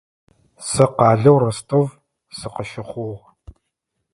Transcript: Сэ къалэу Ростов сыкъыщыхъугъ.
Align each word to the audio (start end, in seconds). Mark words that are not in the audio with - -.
Сэ 0.69 0.85
къалэу 0.95 1.37
Ростов 1.41 1.87
сыкъыщыхъугъ. 2.37 3.19